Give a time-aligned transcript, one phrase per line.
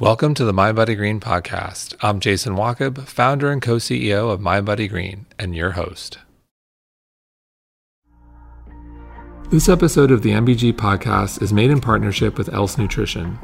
[0.00, 1.96] Welcome to the Mind Green podcast.
[2.00, 6.18] I'm Jason Wachob, founder and co CEO of Mind Green, and your host.
[9.50, 13.40] This episode of the MBG podcast is made in partnership with Else Nutrition.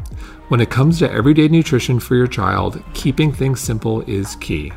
[0.47, 4.73] When it comes to everyday nutrition for your child, keeping things simple is key.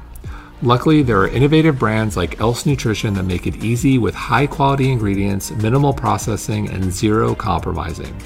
[0.64, 4.92] Luckily, there are innovative brands like Else Nutrition that make it easy with high quality
[4.92, 8.20] ingredients, minimal processing, and zero compromising.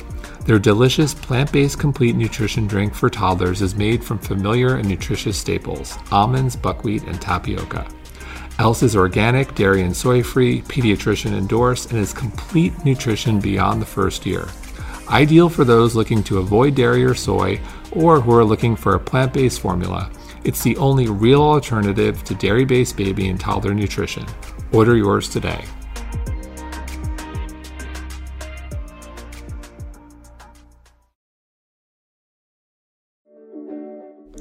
[0.45, 5.37] Their delicious plant based complete nutrition drink for toddlers is made from familiar and nutritious
[5.37, 7.87] staples almonds, buckwheat, and tapioca.
[8.57, 13.85] Else is organic, dairy and soy free, pediatrician endorsed, and is complete nutrition beyond the
[13.85, 14.47] first year.
[15.09, 17.59] Ideal for those looking to avoid dairy or soy
[17.91, 20.09] or who are looking for a plant based formula.
[20.43, 24.25] It's the only real alternative to dairy based baby and toddler nutrition.
[24.71, 25.65] Order yours today.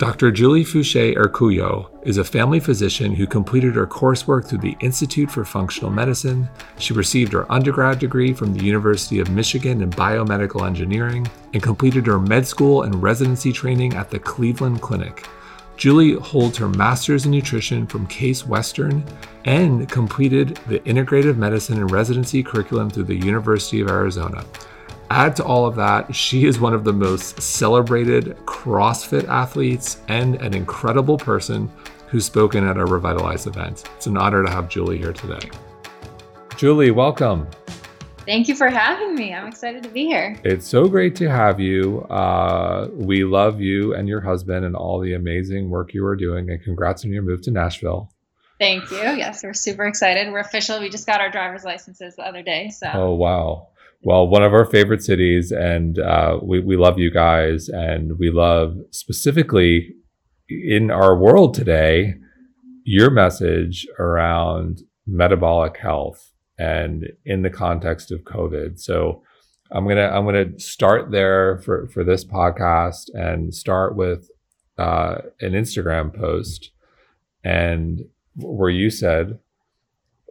[0.00, 0.30] Dr.
[0.30, 5.90] Julie Foucher-Urcuyo is a family physician who completed her coursework through the Institute for Functional
[5.90, 6.48] Medicine.
[6.78, 12.06] She received her undergrad degree from the University of Michigan in biomedical engineering and completed
[12.06, 15.28] her med school and residency training at the Cleveland Clinic.
[15.76, 19.04] Julie holds her master's in nutrition from Case Western
[19.44, 24.46] and completed the integrative medicine and residency curriculum through the University of Arizona.
[25.12, 30.36] Add to all of that, she is one of the most celebrated CrossFit athletes and
[30.36, 31.68] an incredible person
[32.06, 33.90] who's spoken at our Revitalize event.
[33.96, 35.50] It's an honor to have Julie here today.
[36.56, 37.48] Julie, welcome.
[38.24, 39.34] Thank you for having me.
[39.34, 40.38] I'm excited to be here.
[40.44, 42.02] It's so great to have you.
[42.02, 46.50] Uh, we love you and your husband and all the amazing work you are doing.
[46.50, 48.12] And congrats on your move to Nashville.
[48.60, 48.98] Thank you.
[48.98, 50.30] Yes, we're super excited.
[50.30, 50.78] We're official.
[50.78, 52.68] We just got our driver's licenses the other day.
[52.68, 52.88] So.
[52.94, 53.69] Oh wow
[54.02, 58.30] well, one of our favorite cities, and uh, we we love you guys, and we
[58.30, 59.94] love specifically
[60.48, 62.14] in our world today
[62.84, 68.80] your message around metabolic health and in the context of COVID.
[68.80, 69.22] So
[69.70, 74.30] I'm gonna I'm gonna start there for for this podcast and start with
[74.78, 76.70] uh, an Instagram post
[77.44, 79.38] and where you said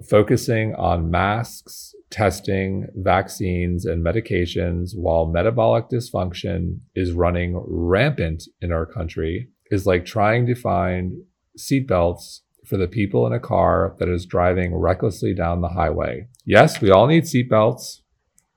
[0.08, 8.86] focusing on masks testing, vaccines, and medications while metabolic dysfunction is running rampant in our
[8.86, 11.14] country is like trying to find
[11.58, 16.28] seatbelts for the people in a car that is driving recklessly down the highway.
[16.46, 18.02] Yes, we all need seatbelts.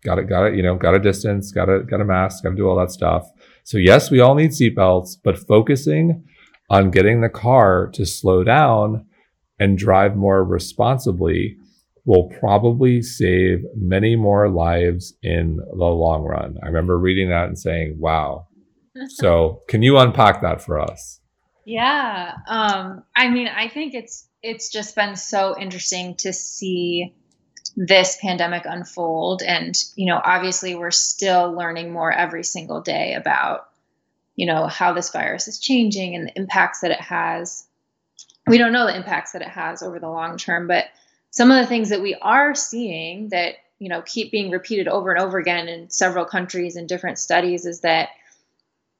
[0.05, 2.51] Got it, got it, you know, got a distance, got a got a mask, got
[2.51, 3.31] to do all that stuff.
[3.65, 6.25] So yes, we all need seatbelts, but focusing
[6.69, 9.07] on getting the car to slow down
[9.59, 11.57] and drive more responsibly
[12.05, 16.59] will probably save many more lives in the long run.
[16.63, 18.49] I remember reading that and saying, wow.
[19.09, 21.21] so, can you unpack that for us?
[21.65, 22.33] Yeah.
[22.49, 27.15] Um, I mean, I think it's it's just been so interesting to see
[27.77, 33.69] this pandemic unfold and you know obviously we're still learning more every single day about
[34.37, 37.67] you know how this virus is changing and the impacts that it has
[38.47, 40.85] we don't know the impacts that it has over the long term but
[41.33, 45.11] some of the things that we are seeing that you know keep being repeated over
[45.11, 48.11] and over again in several countries and different studies is that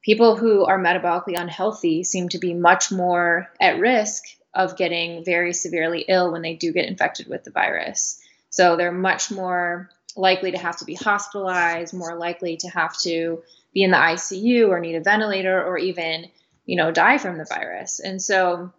[0.03, 4.23] people who are metabolically unhealthy seem to be much more at risk
[4.53, 8.19] of getting very severely ill when they do get infected with the virus.
[8.49, 13.41] So they're much more likely to have to be hospitalized, more likely to have to
[13.73, 16.29] be in the ICU or need a ventilator or even,
[16.65, 17.99] you know, die from the virus.
[17.99, 18.71] And so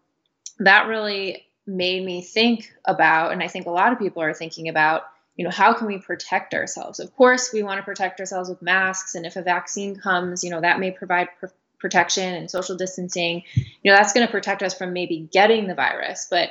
[0.60, 4.68] that really made me think about, and I think a lot of people are thinking
[4.68, 5.02] about,
[5.36, 7.00] you know, how can we protect ourselves?
[7.00, 10.50] Of course, we want to protect ourselves with masks, and if a vaccine comes, you
[10.50, 11.46] know, that may provide pr-
[11.78, 13.42] protection and social distancing.
[13.54, 16.50] You know, that's going to protect us from maybe getting the virus, but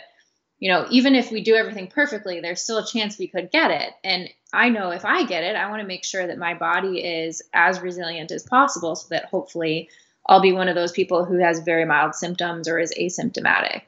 [0.59, 3.69] you know, even if we do everything perfectly, there's still a chance we could get
[3.69, 3.91] it.
[4.01, 6.99] And I know if I get it, I want to make sure that my body
[6.99, 9.89] is as resilient as possible so that hopefully
[10.25, 13.81] I'll be one of those people who has very mild symptoms or is asymptomatic.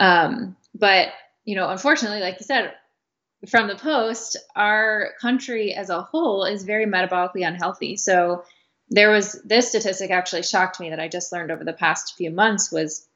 [0.00, 1.08] Um, but
[1.44, 2.74] you know, unfortunately, like you said,
[3.48, 7.96] from the post, our country as a whole is very metabolically unhealthy.
[7.96, 8.44] So
[8.88, 12.30] there was this statistic actually shocked me that I just learned over the past few
[12.30, 13.06] months was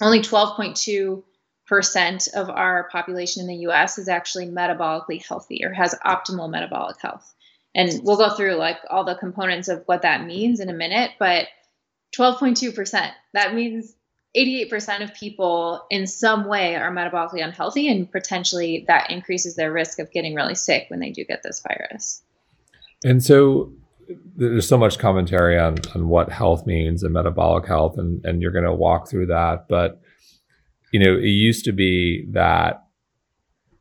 [0.00, 1.22] only 12.2
[1.66, 7.00] percent of our population in the US is actually metabolically healthy or has optimal metabolic
[7.00, 7.34] health.
[7.74, 11.10] And we'll go through like all the components of what that means in a minute,
[11.18, 11.48] but
[12.16, 13.10] 12.2%.
[13.34, 13.94] That means
[14.36, 19.98] 88% of people in some way are metabolically unhealthy, and potentially that increases their risk
[19.98, 22.22] of getting really sick when they do get this virus.
[23.04, 23.72] And so,
[24.36, 28.52] there's so much commentary on on what health means and metabolic health, and and you're
[28.52, 29.66] going to walk through that.
[29.68, 30.00] But
[30.92, 32.84] you know, it used to be that,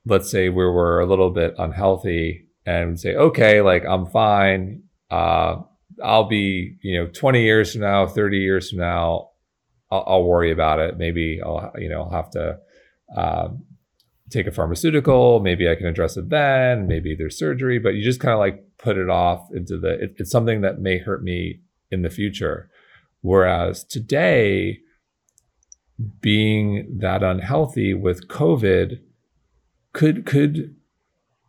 [0.06, 4.84] let's say we were a little bit unhealthy, and say, okay, like I'm fine.
[5.12, 5.58] Uh,
[6.04, 9.30] I'll be, you know, 20 years from now, 30 years from now,
[9.96, 10.98] I'll, I'll worry about it.
[10.98, 12.60] Maybe I'll, you know, I'll have to
[13.16, 13.66] um,
[14.30, 15.40] take a pharmaceutical.
[15.40, 16.88] Maybe I can address it then.
[16.88, 20.16] Maybe there's surgery, but you just kind of like put it off into the, it,
[20.18, 21.62] it's something that may hurt me
[21.92, 22.70] in the future.
[23.22, 24.80] Whereas today,
[26.20, 29.00] being that unhealthy with COVID
[29.94, 30.75] could, could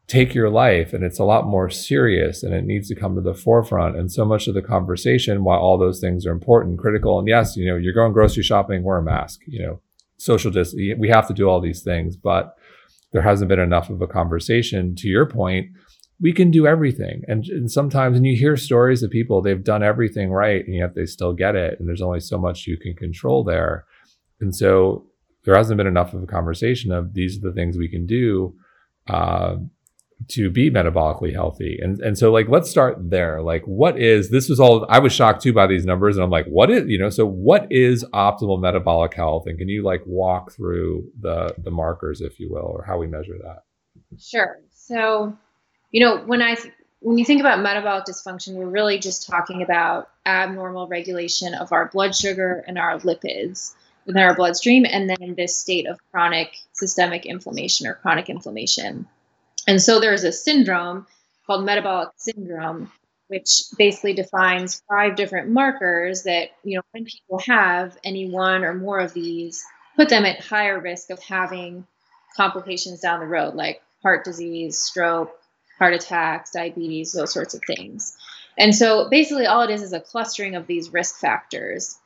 [0.08, 3.20] take your life and it's a lot more serious and it needs to come to
[3.20, 3.96] the forefront.
[3.96, 7.56] And so much of the conversation while all those things are important critical and yes
[7.56, 9.80] you know you're going grocery shopping wear a mask you know
[10.18, 12.56] social distance we have to do all these things but
[13.12, 14.94] there hasn't been enough of a conversation.
[14.96, 15.68] To your point
[16.18, 17.22] we can do everything.
[17.28, 20.94] And, and sometimes and you hear stories of people they've done everything right and yet
[20.94, 23.84] they still get it and there's only so much you can control there.
[24.40, 25.06] And so
[25.44, 28.54] there hasn't been enough of a conversation of these are the things we can do
[29.08, 29.56] uh,
[30.28, 31.78] to be metabolically healthy.
[31.80, 33.42] And and so like let's start there.
[33.42, 36.30] Like what is this was all I was shocked too by these numbers and I'm
[36.30, 40.02] like what is you know so what is optimal metabolic health and can you like
[40.06, 43.62] walk through the the markers if you will or how we measure that?
[44.18, 44.58] Sure.
[44.72, 45.36] So
[45.90, 46.56] you know when I
[47.00, 51.88] when you think about metabolic dysfunction we're really just talking about abnormal regulation of our
[51.88, 53.74] blood sugar and our lipids
[54.06, 59.06] within our bloodstream and then this state of chronic systemic inflammation or chronic inflammation.
[59.66, 61.06] And so there's a syndrome
[61.46, 62.90] called metabolic syndrome,
[63.28, 68.74] which basically defines five different markers that, you know, when people have any one or
[68.74, 69.64] more of these,
[69.96, 71.86] put them at higher risk of having
[72.36, 75.36] complications down the road, like heart disease, stroke,
[75.78, 78.16] heart attacks, diabetes, those sorts of things.
[78.58, 81.98] And so basically, all it is is a clustering of these risk factors.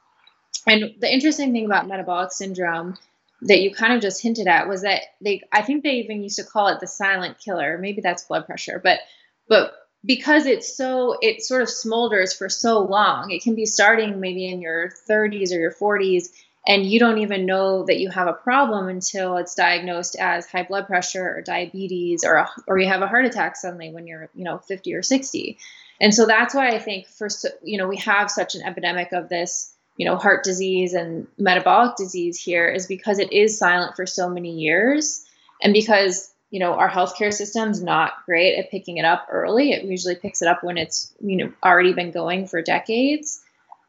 [0.66, 2.96] And the interesting thing about metabolic syndrome
[3.42, 6.36] that you kind of just hinted at was that they I think they even used
[6.36, 7.78] to call it the silent killer.
[7.78, 9.00] Maybe that's blood pressure, but
[9.48, 9.72] but
[10.04, 14.46] because it's so it sort of smolders for so long, it can be starting maybe
[14.46, 16.28] in your 30s or your 40s
[16.66, 20.62] and you don't even know that you have a problem until it's diagnosed as high
[20.62, 24.28] blood pressure or diabetes or a, or you have a heart attack suddenly when you're,
[24.34, 25.58] you know, 50 or 60.
[26.00, 29.28] And so that's why I think first you know, we have such an epidemic of
[29.28, 34.06] this you know heart disease and metabolic disease here is because it is silent for
[34.06, 35.26] so many years.
[35.62, 39.84] And because you know our healthcare system's not great at picking it up early it
[39.84, 43.42] usually picks it up when it's you know already been going for decades.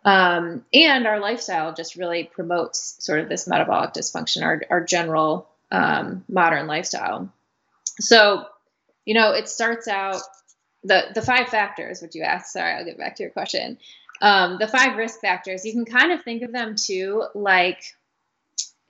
[0.04, 5.48] Um, and our lifestyle just really promotes sort of this metabolic dysfunction our, our general
[5.72, 7.32] um, modern lifestyle.
[8.02, 8.48] So
[9.06, 10.22] you know it starts out
[10.84, 13.78] the the five factors which you asked sorry i'll get back to your question
[14.22, 17.84] um, the five risk factors you can kind of think of them too like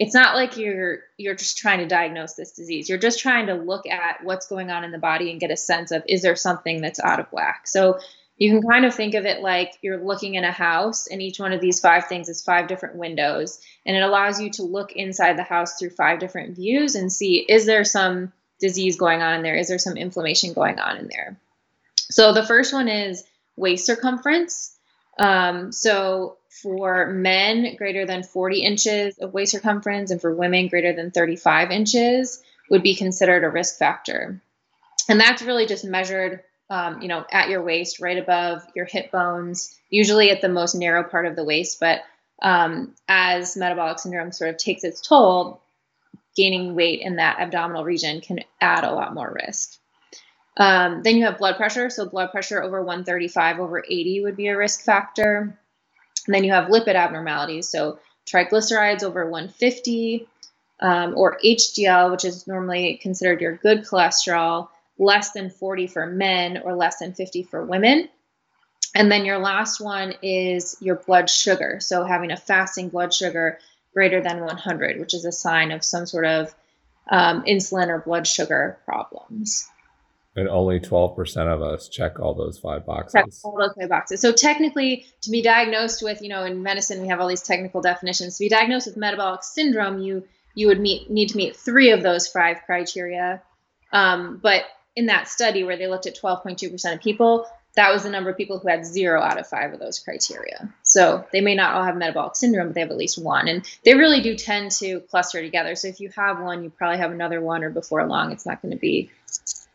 [0.01, 2.89] it's not like you're you're just trying to diagnose this disease.
[2.89, 5.55] You're just trying to look at what's going on in the body and get a
[5.55, 7.67] sense of is there something that's out of whack?
[7.67, 7.99] So
[8.35, 11.39] you can kind of think of it like you're looking in a house and each
[11.39, 13.61] one of these five things is five different windows.
[13.85, 17.45] And it allows you to look inside the house through five different views and see
[17.47, 19.55] is there some disease going on in there?
[19.55, 21.37] Is there some inflammation going on in there?
[22.09, 23.23] So the first one is
[23.55, 24.75] waist circumference
[25.17, 30.93] um, so for men, greater than 40 inches of waist circumference, and for women, greater
[30.93, 34.41] than 35 inches would be considered a risk factor.
[35.09, 39.11] And that's really just measured, um, you know, at your waist, right above your hip
[39.11, 41.79] bones, usually at the most narrow part of the waist.
[41.79, 42.01] But
[42.41, 45.61] um, as metabolic syndrome sort of takes its toll,
[46.35, 49.77] gaining weight in that abdominal region can add a lot more risk.
[50.57, 51.89] Um, then you have blood pressure.
[51.89, 55.57] So blood pressure over 135 over 80 would be a risk factor.
[56.25, 57.69] And then you have lipid abnormalities.
[57.69, 60.27] So triglycerides over 150
[60.79, 66.61] um, or HDL, which is normally considered your good cholesterol, less than 40 for men
[66.63, 68.09] or less than 50 for women.
[68.93, 71.79] And then your last one is your blood sugar.
[71.79, 73.59] So having a fasting blood sugar
[73.93, 76.53] greater than 100, which is a sign of some sort of
[77.09, 79.69] um, insulin or blood sugar problems.
[80.35, 83.13] And only 12% of us check all those five boxes.
[83.13, 84.21] Check all those five boxes.
[84.21, 87.81] So technically, to be diagnosed with, you know, in medicine, we have all these technical
[87.81, 88.37] definitions.
[88.37, 90.23] To be diagnosed with metabolic syndrome, you
[90.55, 93.41] you would meet need to meet three of those five criteria.
[93.91, 94.63] Um, but
[94.95, 97.45] in that study where they looked at 12.2% of people,
[97.75, 100.73] that was the number of people who had zero out of five of those criteria.
[100.83, 103.47] So they may not all have metabolic syndrome, but they have at least one.
[103.47, 105.75] And they really do tend to cluster together.
[105.75, 108.61] So if you have one, you probably have another one, or before long, it's not
[108.61, 109.09] going to be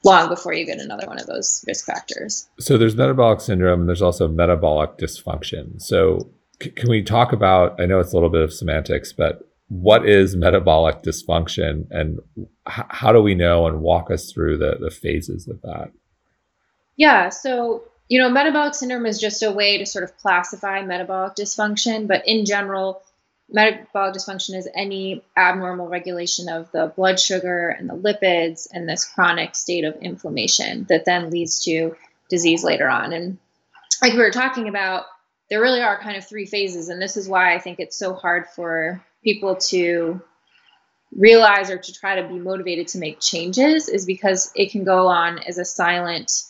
[0.06, 2.48] long before you get another one of those risk factors.
[2.58, 5.80] So there's metabolic syndrome and there's also metabolic dysfunction.
[5.82, 6.30] So
[6.62, 10.08] c- can we talk about I know it's a little bit of semantics, but what
[10.08, 12.20] is metabolic dysfunction and
[12.68, 15.90] h- how do we know and walk us through the, the phases of that?
[16.96, 21.34] Yeah, so you know, metabolic syndrome is just a way to sort of classify metabolic
[21.34, 23.02] dysfunction, but in general,
[23.48, 29.04] metabolic dysfunction is any abnormal regulation of the blood sugar and the lipids and this
[29.04, 31.96] chronic state of inflammation that then leads to
[32.28, 33.12] disease later on.
[33.12, 33.38] And
[34.02, 35.04] like we were talking about,
[35.48, 36.88] there really are kind of three phases.
[36.88, 40.20] And this is why I think it's so hard for people to
[41.12, 45.06] realize or to try to be motivated to make changes is because it can go
[45.06, 46.42] on as a silent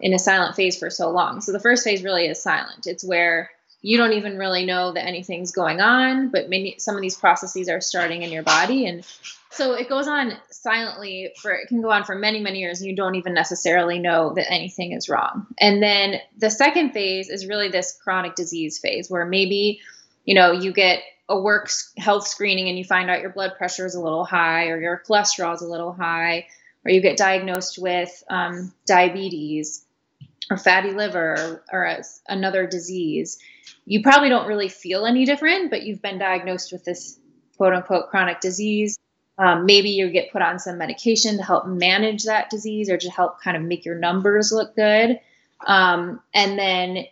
[0.00, 1.40] in a silent phase for so long.
[1.40, 2.86] So the first phase really is silent.
[2.86, 3.50] It's where
[3.82, 7.68] you don't even really know that anything's going on, but many some of these processes
[7.68, 9.04] are starting in your body and
[9.50, 12.88] so it goes on silently for it can go on for many many years and
[12.88, 15.46] you don't even necessarily know that anything is wrong.
[15.58, 19.80] And then the second phase is really this chronic disease phase where maybe
[20.24, 23.84] you know you get a work health screening and you find out your blood pressure
[23.84, 26.46] is a little high or your cholesterol is a little high
[26.84, 29.84] or you get diagnosed with um, diabetes
[30.56, 33.38] fatty liver or, or another disease
[33.84, 37.18] you probably don't really feel any different, but you've been diagnosed with this
[37.56, 38.98] quote unquote chronic disease.
[39.38, 43.10] Um, maybe you get put on some medication to help manage that disease or to
[43.10, 45.18] help kind of make your numbers look good.
[45.66, 47.06] Um, and then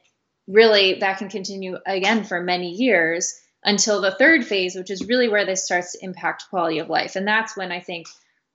[0.46, 5.28] really that can continue again for many years until the third phase, which is really
[5.28, 7.16] where this starts to impact quality of life.
[7.16, 8.06] And that's when I think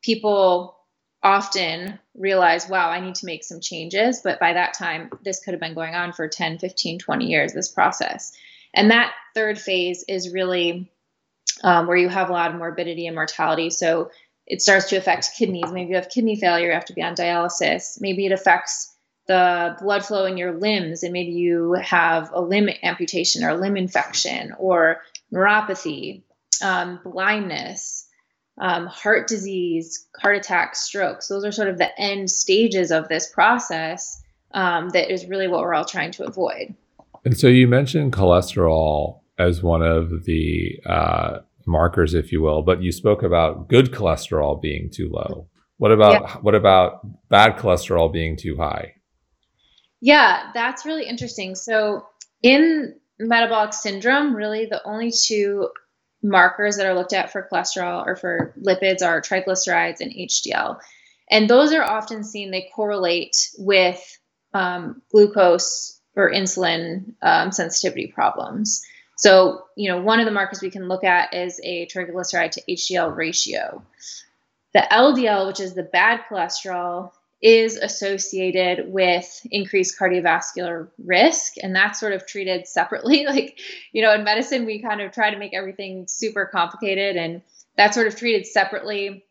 [0.02, 0.78] people
[1.26, 4.22] often realize, wow, I need to make some changes.
[4.24, 7.52] But by that time, this could have been going on for 10, 15, 20 years,
[7.52, 8.32] this process.
[8.76, 10.92] And that third phase is really
[11.64, 13.72] um, where you have a lot of morbidity and mortality.
[13.72, 14.12] So
[14.46, 15.72] it starts to affect kidneys.
[15.72, 18.00] Maybe you have kidney failure, you have to be on dialysis.
[18.00, 18.94] Maybe it affects
[19.28, 23.76] the blood flow in your limbs, and maybe you have a limb amputation or limb
[23.76, 25.02] infection or
[25.34, 26.22] neuropathy,
[26.64, 28.06] um, blindness
[28.58, 31.28] um, heart disease, heart attacks, strokes.
[31.28, 34.22] Those are sort of the end stages of this process
[34.54, 36.74] um, that is really what we're all trying to avoid.
[37.26, 42.82] And so you mentioned cholesterol as one of the uh, markers, if you will, but
[42.82, 45.48] you spoke about good cholesterol being too low.
[45.78, 46.38] What about yeah.
[46.38, 48.94] what about bad cholesterol being too high?
[50.00, 51.56] Yeah, that's really interesting.
[51.56, 52.06] So
[52.42, 55.70] in metabolic syndrome, really the only two
[56.26, 60.80] markers that are looked at for cholesterol or for lipids are triglycerides and HDL.
[61.30, 64.20] And those are often seen, they correlate with
[64.54, 68.84] um, glucose or insulin um, sensitivity problems.
[69.18, 72.64] So, you know, one of the markers we can look at is a triglyceride to
[72.70, 73.84] HDL ratio.
[74.74, 77.12] The LDL, which is the bad cholesterol,
[77.42, 83.26] is associated with increased cardiovascular risk and that's sort of treated separately.
[83.36, 83.60] Like
[83.92, 87.42] you know in medicine we kind of try to make everything super complicated and
[87.76, 89.26] that's sort of treated separately.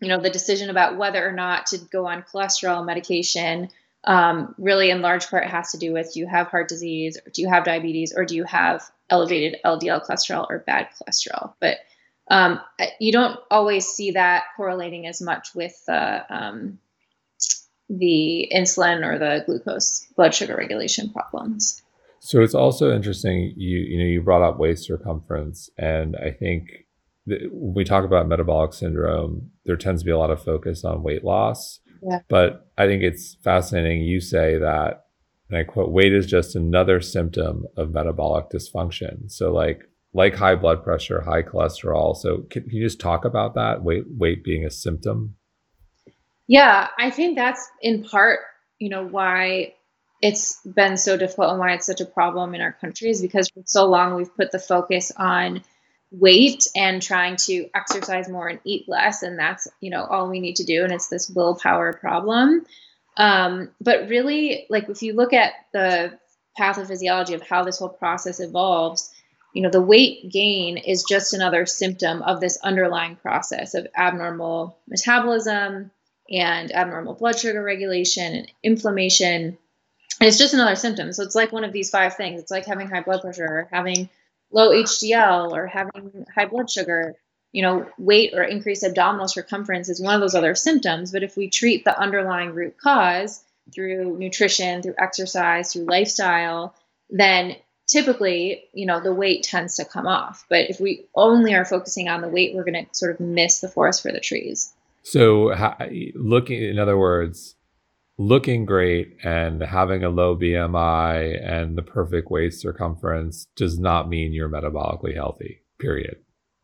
[0.00, 3.70] You know the decision about whether or not to go on cholesterol medication
[4.04, 7.30] um, really in large part has to do with do you have heart disease or
[7.30, 11.54] do you have diabetes or do you have elevated ldl cholesterol or bad cholesterol?
[11.60, 11.78] But
[12.30, 12.60] um,
[13.00, 16.78] you don't always see that correlating as much with uh, um,
[17.90, 21.82] the insulin or the glucose blood sugar regulation problems.
[22.20, 23.52] So it's also interesting.
[23.56, 26.68] You you know you brought up waist circumference, and I think
[27.26, 31.02] when we talk about metabolic syndrome, there tends to be a lot of focus on
[31.02, 31.80] weight loss.
[32.02, 32.20] Yeah.
[32.28, 34.02] But I think it's fascinating.
[34.02, 35.06] You say that,
[35.48, 39.82] and I quote, "Weight is just another symptom of metabolic dysfunction." So like
[40.12, 42.16] like high blood pressure, high cholesterol.
[42.16, 43.82] So can, can you just talk about that?
[43.82, 45.36] Weight weight being a symptom.
[46.50, 48.40] Yeah, I think that's in part,
[48.80, 49.74] you know, why
[50.20, 53.48] it's been so difficult and why it's such a problem in our country is because
[53.50, 55.62] for so long we've put the focus on
[56.10, 60.40] weight and trying to exercise more and eat less and that's you know all we
[60.40, 62.66] need to do and it's this willpower problem.
[63.16, 66.18] Um, but really like if you look at the
[66.58, 69.08] pathophysiology of how this whole process evolves
[69.54, 74.76] you know the weight gain is just another symptom of this underlying process of abnormal
[74.88, 75.92] metabolism
[76.30, 79.58] and abnormal blood sugar regulation and inflammation.
[80.20, 81.12] And it's just another symptom.
[81.12, 82.40] So it's like one of these five things.
[82.40, 84.08] It's like having high blood pressure, or having
[84.50, 87.14] low HDL, or having high blood sugar.
[87.52, 91.10] You know, weight or increased abdominal circumference is one of those other symptoms.
[91.10, 93.42] But if we treat the underlying root cause
[93.74, 96.74] through nutrition, through exercise, through lifestyle,
[97.08, 97.56] then
[97.88, 100.44] typically, you know, the weight tends to come off.
[100.48, 103.60] But if we only are focusing on the weight, we're going to sort of miss
[103.60, 104.72] the forest for the trees.
[105.02, 105.54] So,
[106.14, 107.56] looking, in other words,
[108.18, 114.32] looking great and having a low BMI and the perfect waist circumference does not mean
[114.32, 116.16] you're metabolically healthy, period.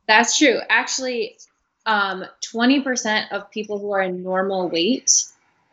[0.07, 0.59] That's true.
[0.69, 1.39] Actually,
[1.87, 5.25] um, 20% of people who are in normal weight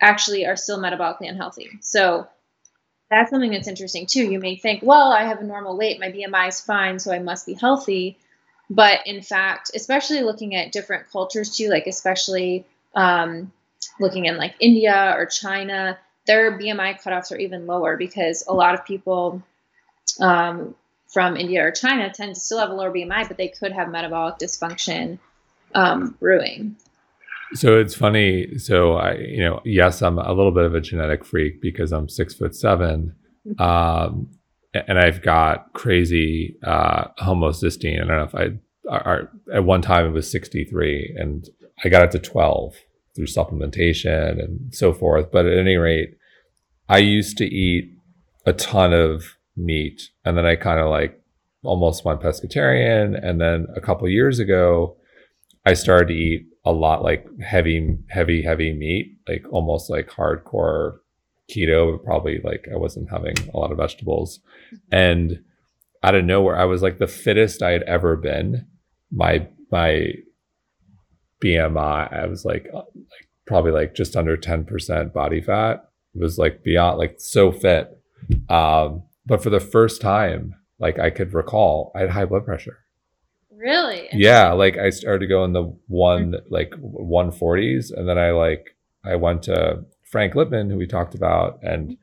[0.02, 1.70] actually are still metabolically unhealthy.
[1.82, 2.28] So
[3.10, 4.24] that's something that's interesting too.
[4.24, 7.20] You may think, well, I have a normal weight, my BMI is fine, so I
[7.20, 8.18] must be healthy.
[8.74, 12.66] But in fact, especially looking at different cultures too, like especially
[12.96, 13.52] um,
[14.00, 18.74] looking in like India or China, their BMI cutoffs are even lower because a lot
[18.74, 19.44] of people
[20.20, 20.74] um,
[21.08, 23.90] from India or China tend to still have a lower BMI, but they could have
[23.90, 25.20] metabolic dysfunction
[25.76, 26.76] um, brewing.
[27.54, 28.58] So it's funny.
[28.58, 32.10] So I, you know, yes, I'm a little bit of a genetic freak because I'm
[32.10, 33.16] six foot seven,
[33.48, 33.62] mm-hmm.
[33.62, 34.30] um,
[34.74, 38.02] and I've got crazy uh, homocysteine.
[38.02, 38.58] I don't know if I,
[38.92, 41.48] At one time it was 63, and
[41.84, 42.76] I got it to 12
[43.16, 45.32] through supplementation and so forth.
[45.32, 46.18] But at any rate,
[46.90, 47.94] I used to eat
[48.46, 51.22] a ton of meat, and then I kind of like
[51.64, 54.98] almost went pescatarian, and then a couple years ago,
[55.66, 60.98] I started to eat a lot like heavy, heavy, heavy meat, like almost like hardcore
[61.50, 64.40] keto, but probably like I wasn't having a lot of vegetables.
[64.92, 65.44] And
[66.02, 68.66] out of nowhere, I was like the fittest I had ever been.
[69.14, 70.14] My my
[71.44, 75.90] BMI, I was like, uh, like probably like just under 10% body fat.
[76.16, 78.00] It was like beyond like so fit.
[78.50, 82.80] Um, but for the first time, like I could recall, I had high blood pressure.
[83.52, 84.10] Really?
[84.12, 88.76] Yeah, like I started to go in the one like 140s, and then I like
[89.06, 91.98] I went to Frank Lipman, who we talked about, and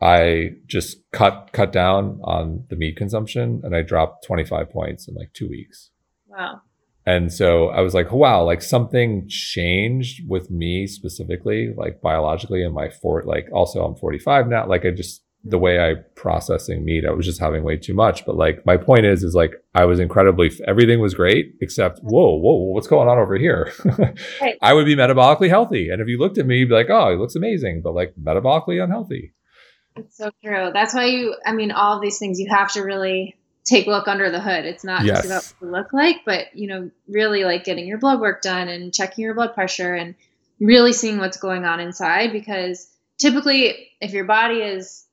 [0.00, 5.14] I just cut cut down on the meat consumption, and I dropped 25 points in
[5.14, 5.90] like two weeks.
[6.32, 6.62] Wow.
[7.04, 12.72] And so I was like, wow, like something changed with me specifically, like biologically in
[12.72, 14.66] my fort, like also I'm 45 now.
[14.66, 15.64] Like I just the hmm.
[15.64, 18.24] way I processing meat, I was just having way too much.
[18.24, 22.36] But like my point is, is like I was incredibly everything was great except whoa,
[22.36, 23.72] whoa, what's going on over here?
[24.40, 24.56] right.
[24.62, 27.10] I would be metabolically healthy, and if you looked at me, you'd be like, oh,
[27.10, 29.34] he looks amazing, but like metabolically unhealthy.
[29.96, 30.70] It's so true.
[30.72, 31.34] That's why you.
[31.44, 34.40] I mean, all of these things you have to really take a look under the
[34.40, 34.64] hood.
[34.64, 35.18] It's not yes.
[35.18, 38.42] just about what you look like, but you know, really like getting your blood work
[38.42, 40.14] done and checking your blood pressure and
[40.60, 45.04] really seeing what's going on inside because typically if your body is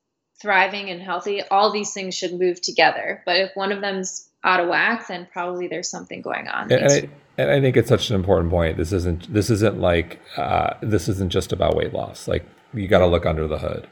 [0.41, 3.21] thriving and healthy, all these things should move together.
[3.25, 6.71] But if one of them's out of whack, then probably there's something going on.
[6.71, 8.77] And, I, and I think it's such an important point.
[8.77, 12.27] This isn't this isn't like uh, this isn't just about weight loss.
[12.27, 13.87] Like you got to look under the hood.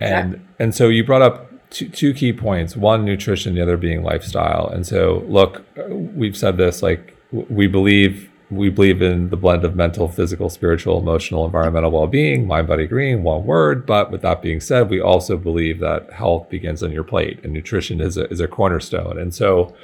[0.00, 0.34] Exactly.
[0.34, 2.76] And and so you brought up two, two key points.
[2.76, 3.54] One, nutrition.
[3.54, 4.68] The other being lifestyle.
[4.68, 6.82] And so look, we've said this.
[6.82, 12.06] Like we believe we believe in the blend of mental, physical, spiritual, emotional, environmental well
[12.06, 13.84] being, mind, body, green, one word.
[13.84, 17.52] But with that being said, we also believe that health begins on your plate and
[17.52, 19.18] nutrition is a, is a cornerstone.
[19.18, 19.74] And so,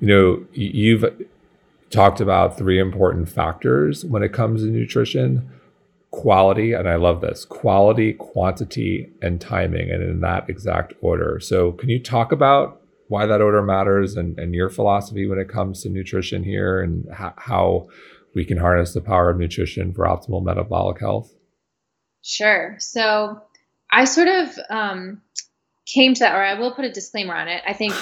[0.00, 1.04] you know, you've
[1.90, 5.50] talked about three important factors when it comes to nutrition
[6.12, 11.40] quality, and I love this quality, quantity, and timing, and in that exact order.
[11.40, 15.48] So, can you talk about why that order matters and, and your philosophy when it
[15.48, 17.88] comes to nutrition here and ha- how
[18.34, 21.32] we can harness the power of nutrition for optimal metabolic health?
[22.22, 22.76] Sure.
[22.78, 23.42] So
[23.90, 25.20] I sort of um,
[25.86, 27.62] came to that, or I will put a disclaimer on it.
[27.66, 27.94] I think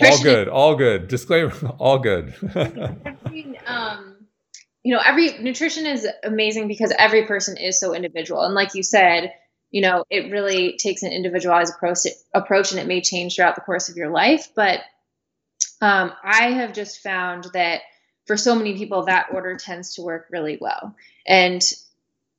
[0.00, 1.08] all good, all good.
[1.08, 2.34] Disclaimer, all good.
[3.66, 4.16] um,
[4.88, 8.82] you know, every nutrition is amazing because every person is so individual, and like you
[8.82, 9.34] said,
[9.70, 11.98] you know, it really takes an individualized approach,
[12.32, 14.48] approach and it may change throughout the course of your life.
[14.56, 14.80] But
[15.82, 17.82] um, I have just found that
[18.24, 20.96] for so many people, that order tends to work really well.
[21.26, 21.62] And,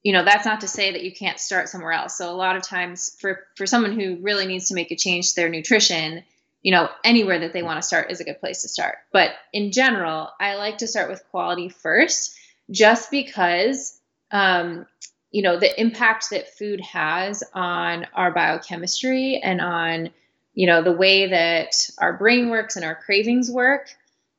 [0.01, 2.17] you know, that's not to say that you can't start somewhere else.
[2.17, 5.29] So a lot of times for, for someone who really needs to make a change
[5.29, 6.23] to their nutrition,
[6.63, 8.95] you know, anywhere that they want to start is a good place to start.
[9.13, 12.37] But in general, I like to start with quality first,
[12.71, 13.99] just because
[14.31, 14.85] um,
[15.31, 20.09] you know the impact that food has on our biochemistry and on
[20.53, 23.89] you know the way that our brain works and our cravings work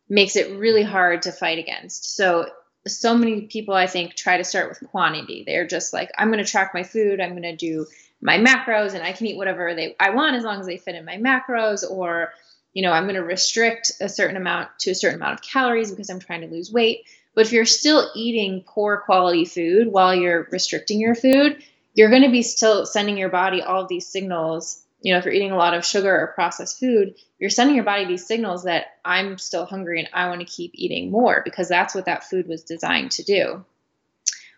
[0.08, 2.16] makes it really hard to fight against.
[2.16, 2.50] So
[2.86, 5.44] so many people i think try to start with quantity.
[5.46, 7.86] They're just like i'm going to track my food i'm going to do
[8.22, 10.94] my macros and i can eat whatever they i want as long as they fit
[10.94, 12.32] in my macros or
[12.72, 15.90] you know i'm going to restrict a certain amount to a certain amount of calories
[15.90, 20.14] because i'm trying to lose weight but if you're still eating poor quality food while
[20.14, 21.62] you're restricting your food,
[21.94, 24.82] you're going to be still sending your body all of these signals.
[25.00, 27.84] You know, if you're eating a lot of sugar or processed food, you're sending your
[27.84, 31.68] body these signals that I'm still hungry and I want to keep eating more because
[31.68, 33.64] that's what that food was designed to do.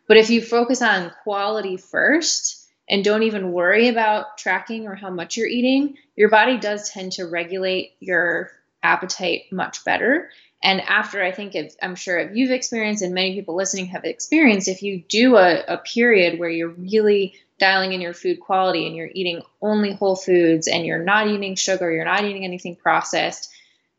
[0.09, 5.11] But if you focus on quality first and don't even worry about tracking or how
[5.11, 8.51] much you're eating, your body does tend to regulate your
[8.83, 10.31] appetite much better.
[10.63, 14.05] And after I think if I'm sure if you've experienced and many people listening have
[14.05, 18.87] experienced, if you do a, a period where you're really dialing in your food quality
[18.87, 22.77] and you're eating only whole foods and you're not eating sugar, you're not eating anything
[22.77, 23.53] processed,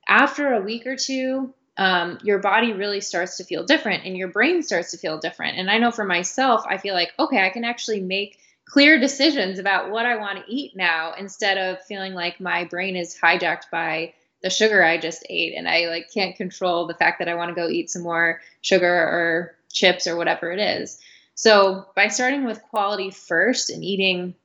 [0.07, 4.27] after a week or two, um, your body really starts to feel different and your
[4.27, 5.57] brain starts to feel different.
[5.57, 9.59] And I know for myself, I feel like, okay, I can actually make clear decisions
[9.59, 13.69] about what I want to eat now instead of feeling like my brain is hijacked
[13.71, 14.13] by
[14.43, 17.49] the sugar I just ate and I like can't control the fact that I want
[17.49, 20.99] to go eat some more sugar or chips or whatever it is.
[21.35, 24.35] So by starting with quality first and eating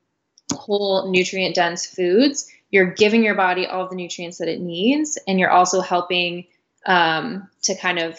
[0.52, 5.38] whole nutrient dense foods, you're giving your body all the nutrients that it needs and
[5.38, 6.46] you're also helping
[6.86, 8.18] um, to kind of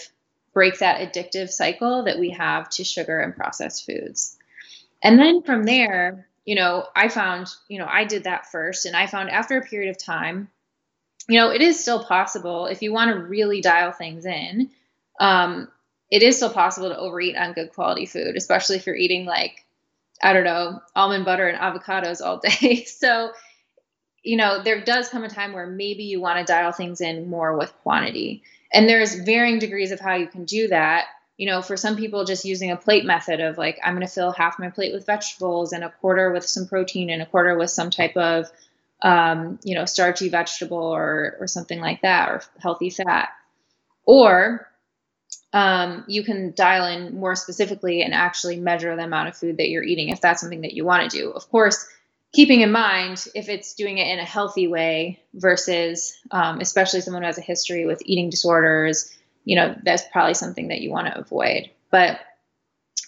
[0.54, 4.38] break that addictive cycle that we have to sugar and processed foods.
[5.02, 8.96] And then from there, you know, I found, you know, I did that first and
[8.98, 10.50] I found after a period of time,
[11.30, 14.72] you know, it is still possible if you want to really dial things in.
[15.20, 15.68] Um,
[16.10, 19.64] it is still possible to overeat on good quality food, especially if you're eating like,
[20.24, 22.84] I don't know, almond butter and avocados all day.
[22.86, 23.32] so,
[24.24, 27.30] you know, there does come a time where maybe you want to dial things in
[27.30, 28.42] more with quantity.
[28.74, 31.06] And there's varying degrees of how you can do that.
[31.38, 34.12] You know, for some people, just using a plate method of like, I'm going to
[34.12, 37.56] fill half my plate with vegetables and a quarter with some protein and a quarter
[37.56, 38.52] with some type of
[39.02, 43.30] um, you know, starchy vegetable or or something like that, or healthy fat.
[44.06, 44.68] Or
[45.54, 49.70] um, you can dial in more specifically and actually measure the amount of food that
[49.70, 51.32] you're eating if that's something that you want to do.
[51.32, 51.88] Of course,
[52.34, 57.24] keeping in mind if it's doing it in a healthy way versus, um, especially someone
[57.24, 61.08] who has a history with eating disorders, you know, that's probably something that you want
[61.08, 61.70] to avoid.
[61.90, 62.20] But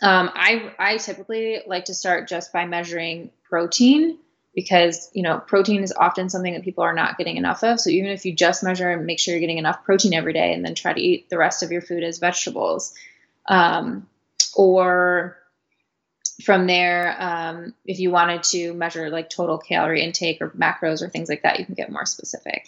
[0.01, 4.17] um, I I typically like to start just by measuring protein
[4.53, 7.79] because you know protein is often something that people are not getting enough of.
[7.79, 10.53] So even if you just measure and make sure you're getting enough protein every day
[10.53, 12.93] and then try to eat the rest of your food as vegetables
[13.47, 14.07] um,
[14.55, 15.37] or
[16.43, 21.09] from there um, if you wanted to measure like total calorie intake or macros or
[21.09, 22.67] things like that you can get more specific.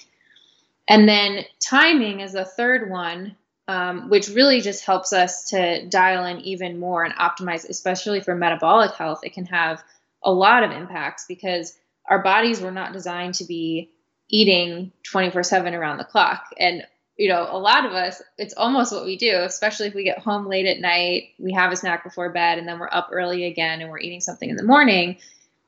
[0.88, 3.36] And then timing is the third one
[3.68, 8.36] um, which really just helps us to dial in even more and optimize especially for
[8.36, 9.22] metabolic health.
[9.24, 9.84] It can have
[10.24, 11.78] a lot of impacts because
[12.10, 13.92] our bodies were not designed to be
[14.30, 16.46] eating 24 7 around the clock.
[16.58, 16.84] And,
[17.18, 20.20] you know, a lot of us, it's almost what we do, especially if we get
[20.20, 23.46] home late at night, we have a snack before bed, and then we're up early
[23.46, 25.18] again and we're eating something in the morning.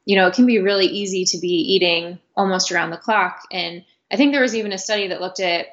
[0.06, 3.42] You know, it can be really easy to be eating almost around the clock.
[3.52, 5.68] And I think there was even a study that looked at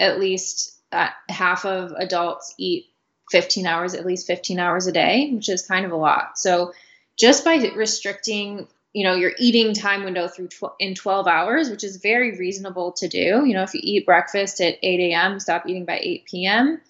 [0.00, 2.86] at least uh, half of adults eat
[3.30, 6.38] 15 hours, at least 15 hours a day, which is kind of a lot.
[6.38, 6.72] So,
[7.18, 11.84] just by restricting you know your eating time window through tw- in 12 hours which
[11.84, 15.66] is very reasonable to do you know if you eat breakfast at 8 a.m stop
[15.66, 16.80] eating by 8 p.m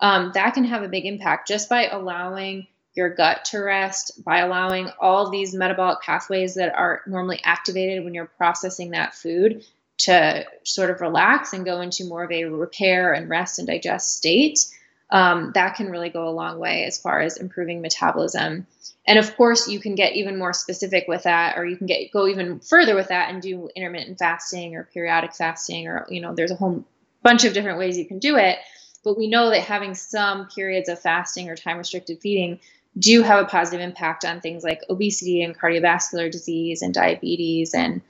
[0.00, 4.38] um, that can have a big impact just by allowing your gut to rest by
[4.38, 9.64] allowing all these metabolic pathways that are normally activated when you're processing that food
[9.98, 14.16] to sort of relax and go into more of a repair and rest and digest
[14.16, 14.64] state
[15.10, 18.66] um, that can really go a long way as far as improving metabolism.
[19.08, 22.12] And of course, you can get even more specific with that, or you can get
[22.12, 26.34] go even further with that and do intermittent fasting or periodic fasting, or you know,
[26.34, 26.84] there's a whole
[27.22, 28.58] bunch of different ways you can do it.
[29.02, 32.60] But we know that having some periods of fasting or time restricted feeding
[32.98, 38.02] do have a positive impact on things like obesity and cardiovascular disease and diabetes and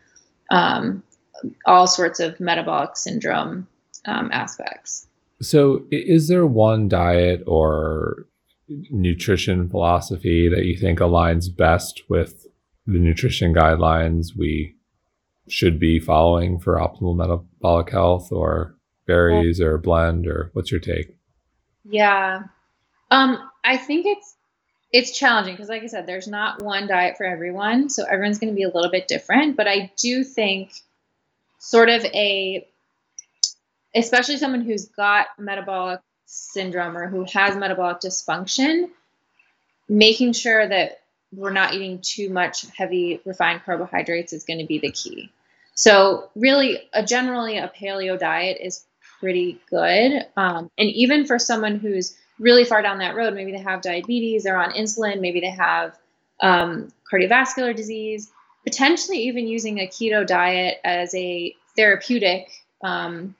[0.50, 1.04] um,
[1.64, 3.68] all sorts of metabolic syndrome
[4.04, 5.06] um, aspects.
[5.40, 8.26] So, is there one diet or
[8.68, 12.46] nutrition philosophy that you think aligns best with
[12.86, 14.74] the nutrition guidelines we
[15.48, 18.74] should be following for optimal metabolic health, or
[19.06, 21.16] varies, or blend, or what's your take?
[21.84, 22.42] Yeah,
[23.10, 24.34] um, I think it's
[24.92, 28.52] it's challenging because, like I said, there's not one diet for everyone, so everyone's going
[28.52, 29.56] to be a little bit different.
[29.56, 30.72] But I do think
[31.58, 32.66] sort of a
[33.94, 38.90] especially someone who's got metabolic syndrome or who has metabolic dysfunction,
[39.88, 41.00] making sure that
[41.32, 45.30] we're not eating too much heavy refined carbohydrates is going to be the key.
[45.74, 48.84] So, really, a generally a paleo diet is
[49.20, 50.26] pretty good.
[50.36, 54.44] Um, and even for someone who's really far down that road, maybe they have diabetes,
[54.44, 55.96] they're on insulin, maybe they have
[56.40, 58.30] um, cardiovascular disease,
[58.64, 62.50] potentially even using a keto diet as a therapeutic
[62.82, 63.34] um,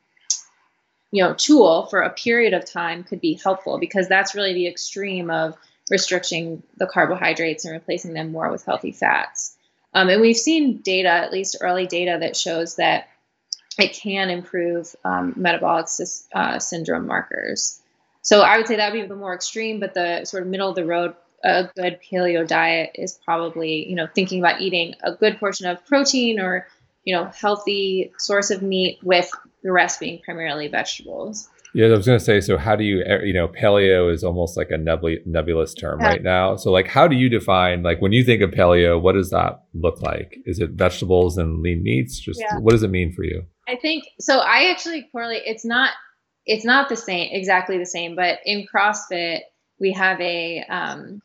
[1.11, 4.67] you know tool for a period of time could be helpful because that's really the
[4.67, 5.57] extreme of
[5.91, 9.57] restricting the carbohydrates and replacing them more with healthy fats.
[9.95, 13.09] Um, and we've seen data, at least early data, that shows that
[13.79, 15.87] it can improve um, metabolic
[16.35, 17.81] uh, syndrome markers.
[18.23, 20.69] So I would say that would be the more extreme, but the sort of middle
[20.69, 25.13] of the road, a good paleo diet is probably, you know, thinking about eating a
[25.13, 26.67] good portion of protein or,
[27.05, 29.31] you know, healthy source of meat with
[29.63, 31.49] the rest being primarily vegetables.
[31.75, 32.41] Yeah, I was going to say.
[32.41, 36.09] So, how do you, you know, paleo is almost like a nebulous term yeah.
[36.09, 36.57] right now.
[36.57, 39.65] So, like, how do you define, like, when you think of paleo, what does that
[39.75, 40.39] look like?
[40.47, 42.19] Is it vegetables and lean meats?
[42.19, 42.59] Just yeah.
[42.59, 43.45] what does it mean for you?
[43.69, 44.39] I think so.
[44.39, 45.43] I actually correlate.
[45.45, 45.91] It's not.
[46.47, 48.17] It's not the same, exactly the same.
[48.17, 49.41] But in CrossFit,
[49.79, 51.21] we have a um,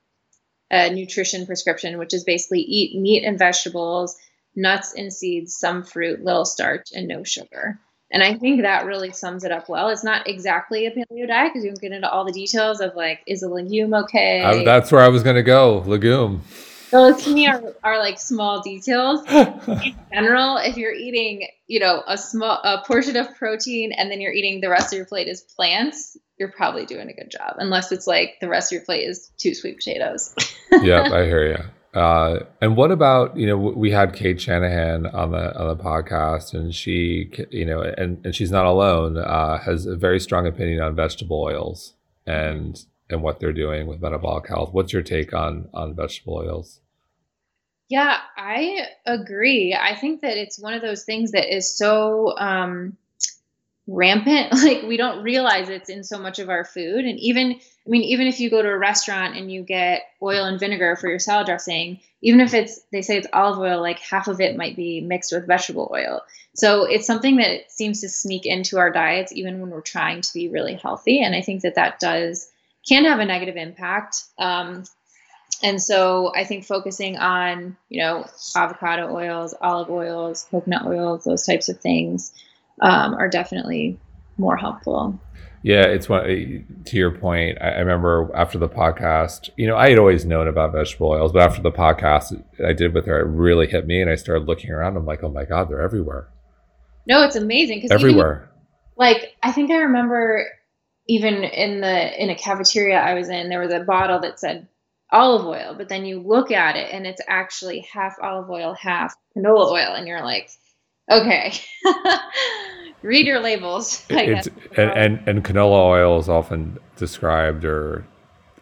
[0.70, 4.18] a nutrition prescription, which is basically eat meat and vegetables,
[4.56, 7.80] nuts and seeds, some fruit, little starch, and no sugar.
[8.14, 9.90] And I think that really sums it up well.
[9.90, 12.96] It's not exactly a paleo diet because you don't get into all the details of
[12.96, 14.44] like, is a legume okay?
[14.44, 15.80] I, that's where I was going to go.
[15.88, 16.44] Legume.
[16.92, 19.26] Those to me are, are like small details.
[19.28, 24.22] In general, if you're eating, you know, a small a portion of protein and then
[24.22, 27.56] you're eating the rest of your plate is plants, you're probably doing a good job.
[27.58, 30.36] Unless it's like the rest of your plate is two sweet potatoes.
[30.72, 31.58] yep, I hear you.
[31.94, 36.54] Uh, and what about you know we had Cate Shanahan on the on the podcast,
[36.54, 39.18] and she you know and, and she's not alone.
[39.18, 41.94] Uh, has a very strong opinion on vegetable oils
[42.26, 44.74] and and what they're doing with metabolic health.
[44.74, 46.80] What's your take on on vegetable oils?
[47.90, 49.78] Yeah, I agree.
[49.80, 52.98] I think that it's one of those things that is so um,
[53.88, 54.54] rampant.
[54.64, 57.06] Like we don't realize it's in so much of our food.
[57.06, 60.46] And even i mean even if you go to a restaurant and you get oil
[60.46, 64.00] and vinegar for your salad dressing even if it's they say it's olive oil like
[64.00, 66.22] half of it might be mixed with vegetable oil.
[66.56, 70.34] So it's something that seems to sneak into our diets even when we're trying to
[70.34, 71.22] be really healthy.
[71.22, 72.50] And i think that that does
[72.88, 74.24] can have a negative impact.
[74.38, 74.84] Um,
[75.62, 81.46] and so i think focusing on you know avocado oils olive oils coconut oils those
[81.46, 82.34] types of things
[82.82, 84.00] um, are definitely
[84.38, 85.20] more helpful.
[85.62, 87.58] Yeah, it's one to your point.
[87.62, 91.32] I, I, remember after the podcast, you know, I had always known about vegetable oils,
[91.32, 94.46] but after the podcast I did with her, it really hit me, and I started
[94.46, 94.98] looking around.
[94.98, 96.28] I'm like, oh my god, they're everywhere.
[97.08, 98.36] No, it's amazing because everywhere.
[98.36, 98.50] Even,
[98.98, 100.46] like I think I remember
[101.08, 104.68] even in the in a cafeteria I was in, there was a bottle that said
[105.12, 109.16] olive oil, but then you look at it and it's actually half olive oil, half
[109.38, 110.50] canola oil, and you're like,
[111.10, 111.54] okay.
[113.02, 114.06] Read your labels.
[114.10, 118.06] It's, and, and, and canola oil is often described or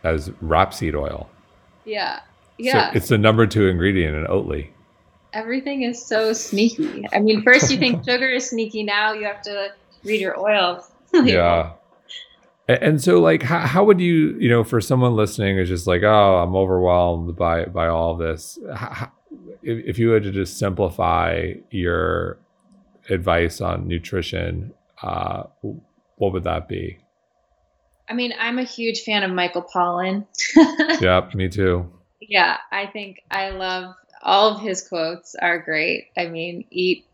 [0.04, 1.30] as rapeseed oil.
[1.86, 2.22] Yeah.
[2.58, 2.92] Yeah.
[2.92, 4.70] So it's the number two ingredient in Oatly.
[5.34, 7.06] Everything is so sneaky.
[7.14, 8.84] I mean, first you think sugar is sneaky.
[8.84, 9.70] Now you have to
[10.04, 10.92] read your oils.
[11.14, 11.74] yeah.
[12.68, 16.04] And so, like, how, how would you, you know, for someone listening is just like,
[16.04, 18.60] oh, I'm overwhelmed by by all this.
[18.74, 19.12] How,
[19.64, 22.40] if, if you had to just simplify your
[23.10, 25.44] advice on nutrition, uh,
[26.16, 27.00] what would that be?
[28.10, 30.28] I mean, I'm a huge fan of Michael Pollan.
[31.02, 31.90] yep, me too.
[32.20, 36.08] Yeah, I think I love all of his quotes are great.
[36.18, 37.06] I mean, eat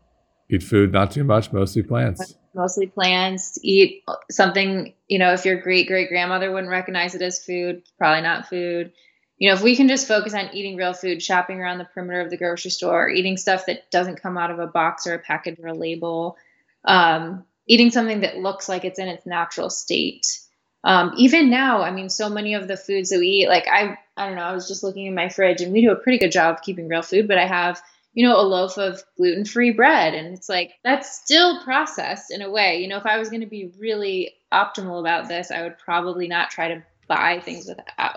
[0.50, 2.34] eat food, not too much, mostly plants.
[2.54, 3.58] Mostly plants.
[3.62, 8.22] Eat something, you know, if your great great grandmother wouldn't recognize it as food, probably
[8.22, 8.92] not food
[9.38, 12.20] you know, if we can just focus on eating real food, shopping around the perimeter
[12.20, 15.18] of the grocery store, eating stuff that doesn't come out of a box or a
[15.18, 16.36] package or a label,
[16.84, 20.40] um, eating something that looks like it's in its natural state.
[20.82, 23.98] Um, even now, I mean, so many of the foods that we eat, like I,
[24.16, 26.18] I don't know, I was just looking in my fridge and we do a pretty
[26.18, 27.80] good job of keeping real food, but I have,
[28.14, 30.14] you know, a loaf of gluten free bread.
[30.14, 32.80] And it's like, that's still processed in a way.
[32.80, 36.26] You know, if I was going to be really optimal about this, I would probably
[36.26, 37.68] not try to buy things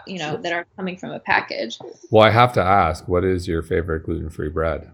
[0.08, 1.78] you know that are coming from a package.
[2.10, 4.92] Well, I have to ask, what is your favorite gluten-free bread?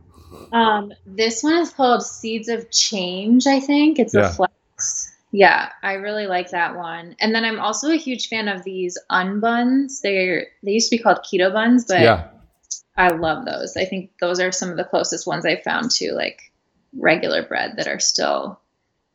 [0.51, 3.47] Um, this one is called Seeds of Change.
[3.47, 4.29] I think it's yeah.
[4.29, 5.13] a flex.
[5.31, 7.15] Yeah, I really like that one.
[7.19, 10.01] And then I'm also a huge fan of these unbuns.
[10.01, 12.29] They're they used to be called keto buns, but yeah.
[12.95, 13.75] I love those.
[13.77, 16.41] I think those are some of the closest ones I've found to like
[16.97, 18.59] regular bread that are still,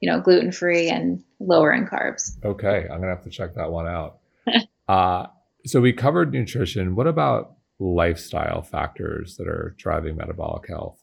[0.01, 2.37] you know, gluten free and lower in carbs.
[2.45, 4.19] Okay, I'm gonna have to check that one out.
[4.89, 5.27] Uh,
[5.67, 6.95] so we covered nutrition.
[6.95, 11.03] What about lifestyle factors that are driving metabolic health?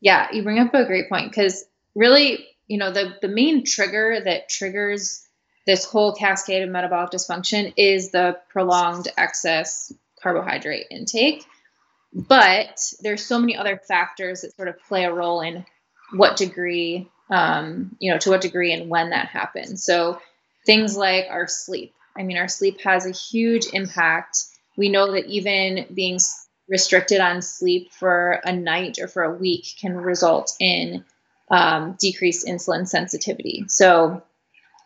[0.00, 4.20] Yeah, you bring up a great point because really, you know, the the main trigger
[4.24, 5.26] that triggers
[5.66, 11.44] this whole cascade of metabolic dysfunction is the prolonged excess carbohydrate intake.
[12.12, 15.64] But there's so many other factors that sort of play a role in
[16.12, 19.84] what degree, um, you know, to what degree and when that happens.
[19.84, 20.20] So
[20.66, 24.44] things like our sleep, I mean, our sleep has a huge impact.
[24.76, 26.18] we know that even being
[26.68, 31.04] restricted on sleep for a night or for a week can result in
[31.50, 33.64] um, decreased insulin sensitivity.
[33.68, 34.22] So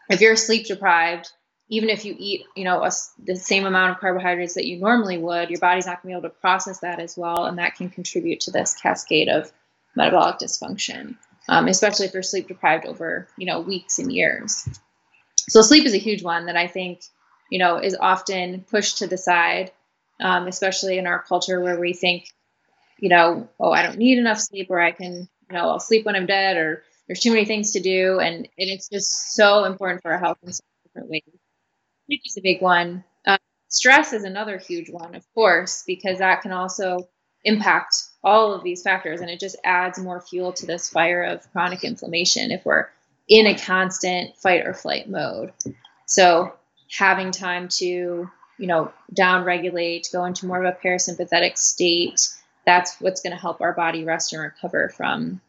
[0.08, 1.30] if you're sleep deprived,
[1.68, 2.90] even if you eat, you know, a,
[3.24, 6.26] the same amount of carbohydrates that you normally would, your body's not going to be
[6.26, 9.52] able to process that as well, and that can contribute to this cascade of
[9.94, 11.16] metabolic dysfunction,
[11.48, 14.68] um, especially if you're sleep deprived over, you know, weeks and years.
[15.48, 17.02] So sleep is a huge one that I think,
[17.54, 19.70] you know, is often pushed to the side,
[20.18, 22.24] um, especially in our culture where we think,
[22.98, 26.04] you know, oh, I don't need enough sleep, or I can, you know, I'll sleep
[26.04, 29.62] when I'm dead, or there's too many things to do, and, and it's just so
[29.66, 31.40] important for our health in so many different ways.
[32.06, 33.04] Sleep is a big one.
[33.24, 33.38] Uh,
[33.68, 37.08] stress is another huge one, of course, because that can also
[37.44, 41.48] impact all of these factors, and it just adds more fuel to this fire of
[41.52, 42.88] chronic inflammation if we're
[43.28, 45.52] in a constant fight or flight mode.
[46.06, 46.52] So
[46.96, 47.84] having time to,
[48.58, 52.28] you know, down regulate, go into more of a parasympathetic state,
[52.64, 55.40] that's what's going to help our body rest and recover from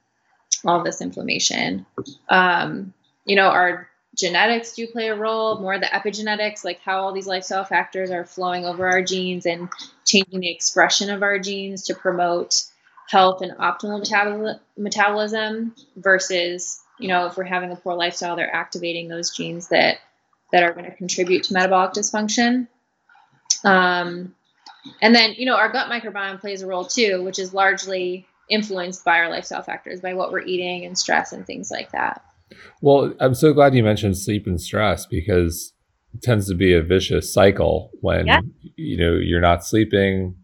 [0.66, 1.86] all this inflammation.
[2.30, 2.94] Um,
[3.26, 7.28] you know, our genetics do play a role, more the epigenetics, like how all these
[7.28, 9.70] lifestyle factors are flowing over our genes and
[10.06, 12.64] changing the expression of our genes to promote
[13.08, 18.54] health and optimal metabol- metabolism versus, you know, if we're having a poor lifestyle, they're
[18.54, 19.98] activating those genes that
[20.56, 22.70] that are going to contribute to metabolic dysfunction.
[23.66, 24.34] Um,
[25.02, 29.04] and then, you know, our gut microbiome plays a role too, which is largely influenced
[29.04, 32.24] by our lifestyle factors, by what we're eating and stress and things like that.
[32.82, 35.74] Well, I'm so glad you mentioned sleep and stress because
[36.14, 38.40] it tends to be a vicious cycle when yeah.
[38.78, 40.36] you know you're not sleeping,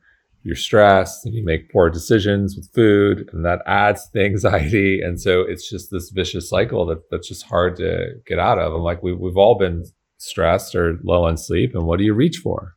[0.43, 4.99] you're stressed, and you make poor decisions with food, and that adds to the anxiety.
[5.01, 8.73] And so it's just this vicious cycle that that's just hard to get out of.
[8.73, 9.85] I'm like, we, we've all been
[10.21, 12.75] stressed or low on sleep, and what do you reach for?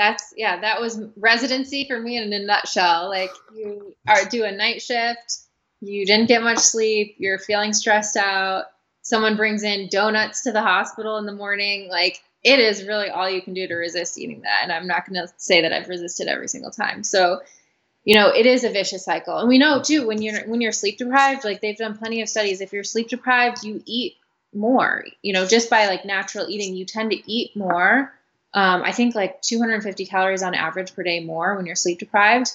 [0.00, 4.50] that's yeah that was residency for me in a nutshell like you are do a
[4.50, 5.40] night shift
[5.82, 8.64] you didn't get much sleep you're feeling stressed out
[9.02, 13.28] someone brings in donuts to the hospital in the morning like it is really all
[13.28, 15.88] you can do to resist eating that and i'm not going to say that i've
[15.88, 17.40] resisted every single time so
[18.04, 20.72] you know it is a vicious cycle and we know too when you're when you're
[20.72, 24.14] sleep deprived like they've done plenty of studies if you're sleep deprived you eat
[24.52, 28.12] more you know just by like natural eating you tend to eat more
[28.52, 32.52] um, I think like 250 calories on average per day more when you're sleep deprived.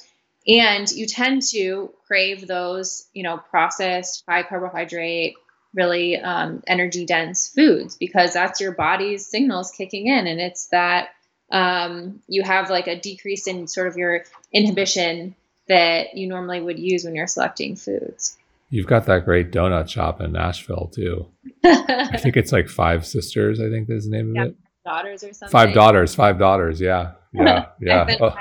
[0.47, 5.35] And you tend to crave those, you know, processed, high carbohydrate,
[5.73, 10.27] really um, energy dense foods because that's your body's signals kicking in.
[10.27, 11.09] And it's that
[11.51, 15.35] um, you have like a decrease in sort of your inhibition
[15.67, 18.37] that you normally would use when you're selecting foods.
[18.75, 21.27] You've got that great donut shop in Nashville too.
[21.63, 25.33] I think it's like Five Sisters, I think is the name of it daughters or
[25.33, 25.51] something.
[25.51, 26.79] Five daughters, five daughters.
[26.79, 28.17] Yeah, yeah, yeah.
[28.21, 28.35] oh.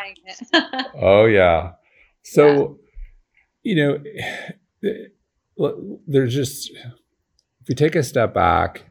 [1.00, 1.24] oh.
[1.24, 1.72] yeah.
[2.22, 2.78] So,
[3.64, 3.74] yeah.
[3.74, 4.02] you
[4.82, 8.84] know, there's just if you take a step back,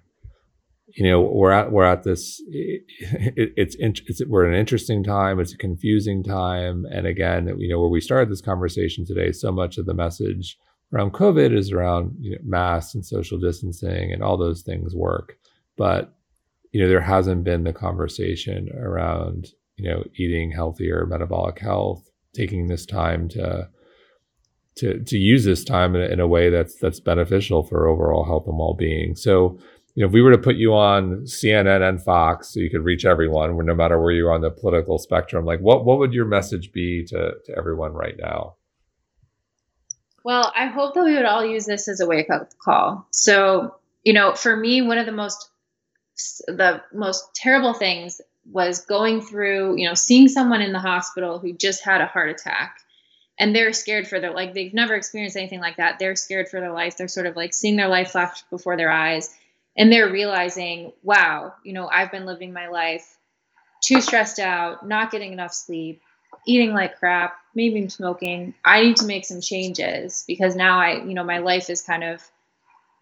[0.88, 2.42] you know, we're at we're at this.
[2.48, 2.84] It,
[3.36, 5.40] it, it's, it's we're in an interesting time.
[5.40, 9.52] It's a confusing time, and again, you know, where we started this conversation today, so
[9.52, 10.58] much of the message
[10.94, 15.38] around COVID is around you know, masks and social distancing, and all those things work,
[15.78, 16.14] but
[16.72, 22.68] you know there hasn't been the conversation around you know eating healthier metabolic health taking
[22.68, 23.70] this time to
[24.76, 28.48] to to use this time in, in a way that's that's beneficial for overall health
[28.48, 29.16] and well-being.
[29.16, 29.60] So
[29.96, 32.84] you know if we were to put you on cnn and fox so you could
[32.84, 36.26] reach everyone no matter where you're on the political spectrum like what what would your
[36.26, 38.56] message be to to everyone right now
[40.24, 44.14] well i hope that we would all use this as a wake-up call so you
[44.14, 45.50] know for me one of the most
[46.48, 51.54] the most terrible things was going through, you know, seeing someone in the hospital who
[51.54, 52.78] just had a heart attack
[53.40, 55.98] and they're scared for their like they've never experienced anything like that.
[55.98, 56.98] They're scared for their life.
[56.98, 59.34] They're sort of like seeing their life flash before their eyes
[59.76, 63.18] and they're realizing, wow, you know, I've been living my life
[63.84, 66.02] too stressed out, not getting enough sleep,
[66.46, 68.54] eating like crap, maybe smoking.
[68.64, 72.04] I need to make some changes because now I, you know, my life is kind
[72.04, 72.22] of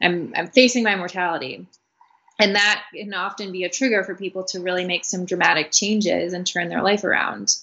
[0.02, 1.68] I'm I'm facing my mortality.
[2.40, 6.34] And that can often be a trigger for people to really make some dramatic changes
[6.34, 7.56] and turn their life around.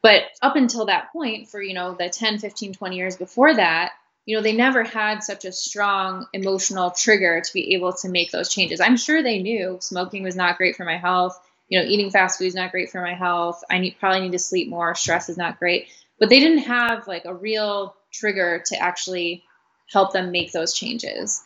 [0.00, 3.92] But up until that point for you know the 10 15 20 years before that
[4.24, 8.30] you know they never had such a strong emotional trigger to be able to make
[8.30, 8.80] those changes.
[8.80, 11.38] I'm sure they knew smoking was not great for my health
[11.68, 13.62] you know eating fast food is not great for my health.
[13.70, 14.94] I need probably need to sleep more.
[14.94, 15.88] Stress is not great.
[16.18, 19.44] But they didn't have like a real trigger to actually
[19.92, 21.42] help them make those changes.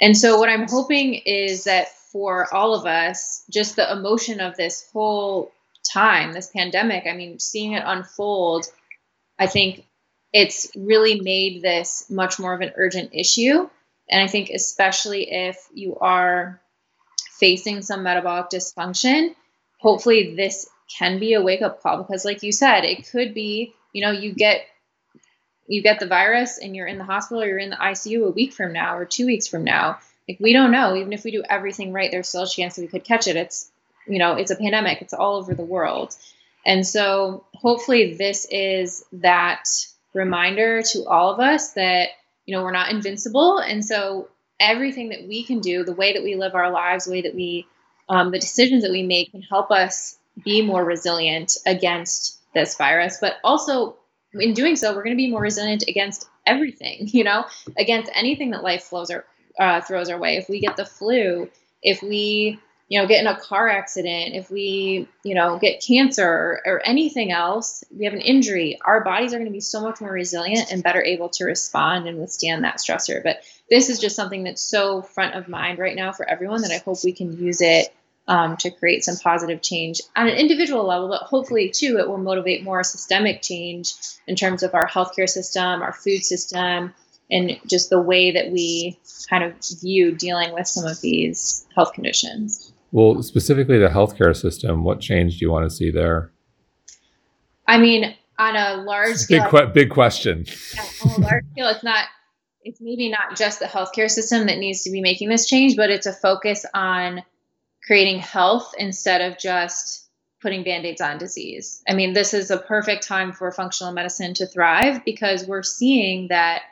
[0.00, 4.56] And so, what I'm hoping is that for all of us, just the emotion of
[4.56, 5.52] this whole
[5.92, 8.66] time, this pandemic, I mean, seeing it unfold,
[9.38, 9.86] I think
[10.32, 13.68] it's really made this much more of an urgent issue.
[14.08, 16.60] And I think, especially if you are
[17.38, 19.34] facing some metabolic dysfunction,
[19.80, 20.68] hopefully this
[20.98, 24.12] can be a wake up call because, like you said, it could be, you know,
[24.12, 24.62] you get
[25.66, 28.30] you get the virus and you're in the hospital or you're in the ICU a
[28.30, 29.98] week from now or two weeks from now.
[30.28, 30.96] Like we don't know.
[30.96, 33.36] Even if we do everything right, there's still a chance that we could catch it.
[33.36, 33.70] It's
[34.06, 35.02] you know, it's a pandemic.
[35.02, 36.16] It's all over the world.
[36.66, 39.68] And so hopefully this is that
[40.12, 42.08] reminder to all of us that,
[42.44, 43.58] you know, we're not invincible.
[43.58, 44.28] And so
[44.58, 47.34] everything that we can do, the way that we live our lives, the way that
[47.34, 47.66] we,
[48.10, 53.18] um, the decisions that we make can help us be more resilient against this virus.
[53.20, 53.96] But also,
[54.34, 57.46] in doing so, we're going to be more resilient against everything, you know,
[57.78, 59.24] against anything that life flows our,
[59.58, 60.36] uh, throws our way.
[60.36, 61.48] If we get the flu,
[61.82, 62.58] if we
[62.88, 66.82] you know, get in a car accident, if we, you know, get cancer or, or
[66.84, 70.10] anything else, we have an injury, our bodies are going to be so much more
[70.10, 73.22] resilient and better able to respond and withstand that stressor.
[73.22, 76.72] But this is just something that's so front of mind right now for everyone that
[76.72, 77.94] I hope we can use it
[78.28, 82.18] um, to create some positive change on an individual level, but hopefully, too, it will
[82.18, 83.94] motivate more systemic change
[84.26, 86.94] in terms of our healthcare system, our food system,
[87.30, 88.98] and just the way that we
[89.28, 92.72] kind of view dealing with some of these health conditions.
[92.92, 96.32] Well, specifically the healthcare system, what change do you want to see there?
[97.66, 100.44] I mean, on a large scale, big, que- big question.
[100.74, 102.06] Yeah, on a large scale, it's not.
[102.62, 105.88] It's maybe not just the healthcare system that needs to be making this change, but
[105.88, 107.22] it's a focus on
[107.90, 110.08] creating health instead of just
[110.40, 111.82] putting band-aids on disease.
[111.88, 116.28] I mean, this is a perfect time for functional medicine to thrive because we're seeing
[116.28, 116.62] that,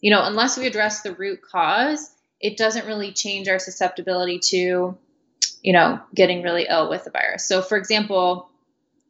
[0.00, 2.10] you know, unless we address the root cause,
[2.40, 4.96] it doesn't really change our susceptibility to
[5.62, 7.46] you know, getting really ill with the virus.
[7.46, 8.50] So, for example,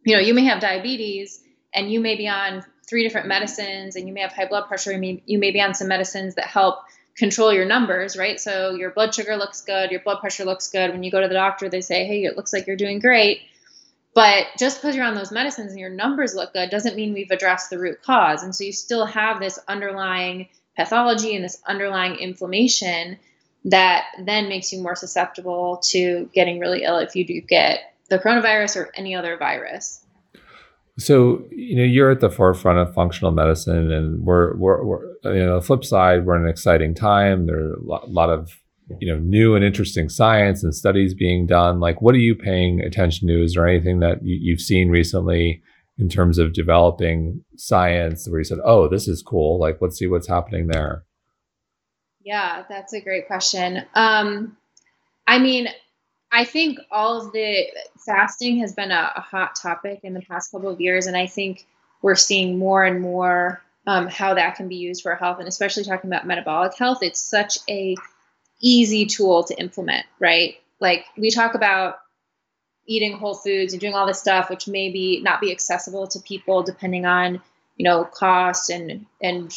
[0.05, 1.41] you know, you may have diabetes
[1.75, 4.93] and you may be on three different medicines and you may have high blood pressure.
[4.93, 6.81] You may, you may be on some medicines that help
[7.17, 8.41] control your numbers, right?
[8.41, 10.91] So, your blood sugar looks good, your blood pressure looks good.
[10.91, 13.43] When you go to the doctor, they say, hey, it looks like you're doing great.
[14.15, 17.31] But just because you're on those medicines and your numbers look good doesn't mean we've
[17.31, 18.43] addressed the root cause.
[18.43, 23.19] And so you still have this underlying pathology and this underlying inflammation
[23.65, 28.19] that then makes you more susceptible to getting really ill if you do get the
[28.19, 30.02] coronavirus or any other virus.
[30.99, 35.45] So you know you're at the forefront of functional medicine, and we're we're, we're you
[35.45, 36.27] know the flip side.
[36.27, 37.47] We're in an exciting time.
[37.47, 38.51] There are a lot of
[39.01, 41.81] you know new and interesting science and studies being done.
[41.81, 43.43] Like, what are you paying attention to?
[43.43, 45.63] Is there anything that you, you've seen recently
[45.99, 49.59] in terms of developing science where you said, "Oh, this is cool"?
[49.59, 51.05] Like, let's see what's happening there.
[52.25, 53.83] Yeah, that's a great question.
[53.95, 54.57] Um,
[55.27, 55.69] I mean,
[56.33, 57.67] I think all of the
[58.07, 61.27] fasting has been a, a, hot topic in the past couple of years, and I
[61.27, 61.67] think
[62.01, 65.85] we're seeing more and more um, how that can be used for health, and especially
[65.85, 67.03] talking about metabolic health.
[67.03, 67.97] It's such a
[68.61, 70.55] easy tool to implement, right?
[70.81, 71.99] Like we talk about
[72.87, 76.21] eating whole foods and doing all this stuff, which may be not be accessible to
[76.21, 77.43] people depending on
[77.77, 79.53] you know cost and and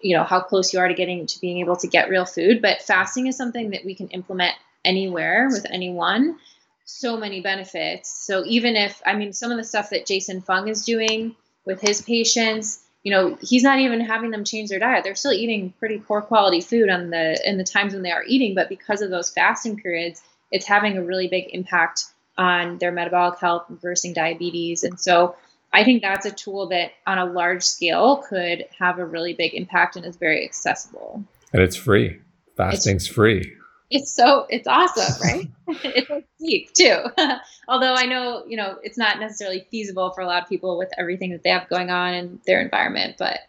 [0.00, 2.62] you know how close you are to getting to being able to get real food
[2.62, 4.54] but fasting is something that we can implement
[4.84, 6.38] anywhere with anyone
[6.84, 10.68] so many benefits so even if i mean some of the stuff that jason fung
[10.68, 15.04] is doing with his patients you know he's not even having them change their diet
[15.04, 18.24] they're still eating pretty poor quality food on the in the times when they are
[18.26, 22.06] eating but because of those fasting periods it's having a really big impact
[22.36, 25.36] on their metabolic health reversing diabetes and so
[25.72, 29.54] I think that's a tool that on a large scale could have a really big
[29.54, 31.24] impact and is very accessible.
[31.52, 32.20] And it's free.
[32.56, 33.56] Fasting's it's, free.
[33.90, 35.50] It's so it's awesome, right?
[35.84, 37.04] it's like cheap too.
[37.68, 40.90] Although I know, you know, it's not necessarily feasible for a lot of people with
[40.98, 43.40] everything that they have going on in their environment, but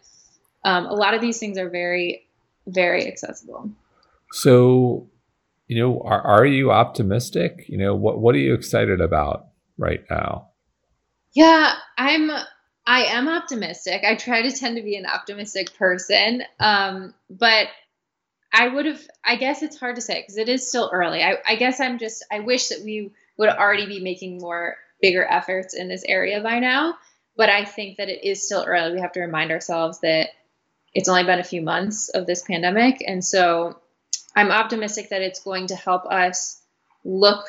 [0.64, 2.26] um, a lot of these things are very,
[2.66, 3.70] very accessible.
[4.32, 5.08] So,
[5.66, 7.64] you know, are, are you optimistic?
[7.68, 9.46] You know, what what are you excited about
[9.78, 10.48] right now?
[11.34, 12.30] Yeah, I'm
[12.86, 14.02] I am optimistic.
[14.04, 16.42] I try to tend to be an optimistic person.
[16.58, 17.68] Um, but
[18.52, 21.22] I would have I guess it's hard to say because it is still early.
[21.22, 25.24] I, I guess I'm just I wish that we would already be making more bigger
[25.24, 26.94] efforts in this area by now.
[27.36, 28.94] But I think that it is still early.
[28.94, 30.28] We have to remind ourselves that
[30.94, 33.02] it's only been a few months of this pandemic.
[33.06, 33.80] And so
[34.36, 36.60] I'm optimistic that it's going to help us
[37.04, 37.44] look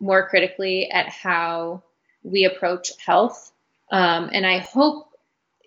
[0.00, 1.82] more critically at how
[2.22, 3.52] we approach health.
[3.90, 5.08] Um, and I hope,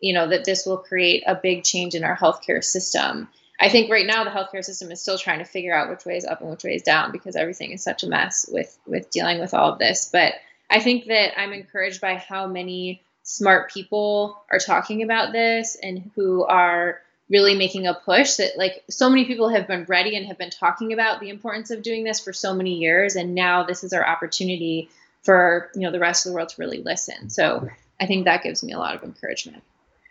[0.02, 3.30] you know, that this will create a big change in our healthcare system.
[3.64, 6.18] I think right now the healthcare system is still trying to figure out which way
[6.18, 9.10] is up and which way is down because everything is such a mess with with
[9.10, 10.10] dealing with all of this.
[10.12, 10.34] But
[10.70, 16.12] I think that I'm encouraged by how many smart people are talking about this and
[16.14, 17.00] who are
[17.30, 20.50] really making a push that like so many people have been ready and have been
[20.50, 23.16] talking about the importance of doing this for so many years.
[23.16, 24.90] And now this is our opportunity
[25.22, 27.30] for you know the rest of the world to really listen.
[27.30, 27.70] So
[28.02, 29.64] i think that gives me a lot of encouragement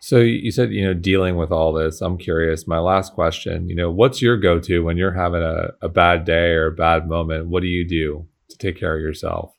[0.04, 3.74] so you said you know dealing with all this i'm curious my last question you
[3.74, 7.46] know what's your go-to when you're having a, a bad day or a bad moment
[7.46, 9.54] what do you do to take care of yourself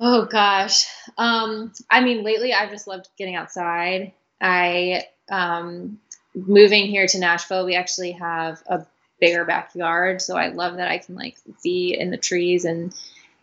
[0.00, 0.86] oh gosh
[1.18, 5.98] um i mean lately i've just loved getting outside i um
[6.34, 8.86] moving here to Nashville, we actually have a
[9.20, 12.94] bigger backyard, so I love that I can like be in the trees and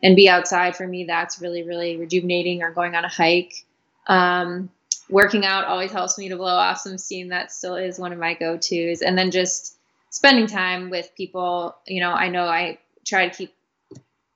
[0.02, 0.76] and be outside.
[0.76, 2.64] For me, that's really really rejuvenating.
[2.64, 3.66] Or going on a hike.
[4.08, 4.70] Um,
[5.10, 7.30] working out always helps me to blow off some steam.
[7.30, 9.78] That still is one of my go tos, and then just
[10.10, 11.76] spending time with people.
[11.88, 13.54] You know, I know I try to keep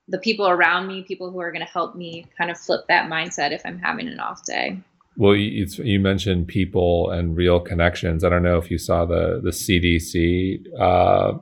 [0.07, 3.09] the people around me, people who are going to help me kind of flip that
[3.09, 4.79] mindset if I'm having an off day.
[5.17, 8.23] Well, you, you, mentioned people and real connections.
[8.23, 11.37] I don't know if you saw the the CDC uh,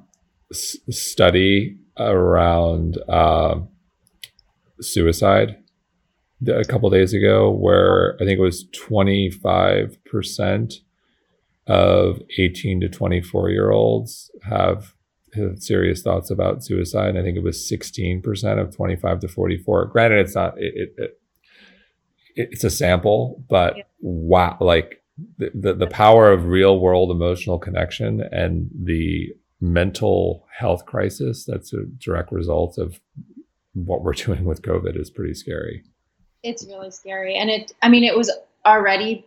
[0.52, 3.60] s- study around uh,
[4.82, 5.58] suicide
[6.48, 10.76] a couple days ago, where I think it was twenty five percent
[11.68, 14.96] of eighteen to twenty four year olds have,
[15.34, 17.18] have serious thoughts about suicide.
[17.18, 19.86] I think it was sixteen percent of twenty five to forty four.
[19.86, 21.20] Granted, it's not it, it
[22.36, 23.84] it's a sample, but yeah.
[24.00, 25.04] wow, like
[25.38, 29.30] the, the, the power of real world emotional connection and the
[29.62, 33.00] mental health crisis that's a direct result of
[33.74, 35.84] what we're doing with COVID is pretty scary.
[36.44, 37.36] It's really scary.
[37.36, 38.32] And it, I mean, it was
[38.66, 39.26] already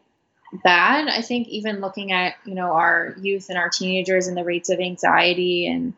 [0.65, 1.09] bad.
[1.09, 4.71] I think even looking at, you know, our youth and our teenagers and the rates
[4.71, 5.95] of anxiety and,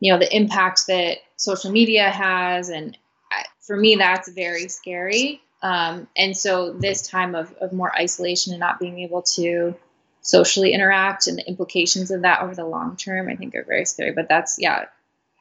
[0.00, 2.68] you know, the impact that social media has.
[2.68, 2.96] And
[3.60, 5.40] for me, that's very scary.
[5.62, 9.74] Um, and so this time of, of more isolation and not being able to
[10.20, 13.84] socially interact and the implications of that over the long term, I think are very
[13.84, 14.12] scary.
[14.12, 14.86] But that's, yeah,